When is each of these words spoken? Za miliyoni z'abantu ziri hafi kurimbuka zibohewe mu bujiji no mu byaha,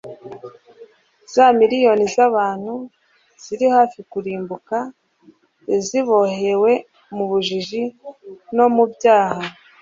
Za 1.33 1.45
miliyoni 1.59 2.05
z'abantu 2.13 2.73
ziri 3.43 3.67
hafi 3.75 3.99
kurimbuka 4.11 4.77
zibohewe 5.85 6.71
mu 7.15 7.23
bujiji 7.29 7.83
no 8.55 8.65
mu 8.75 8.83
byaha, 8.93 9.43